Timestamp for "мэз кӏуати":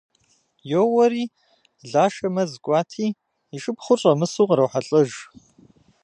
2.35-3.07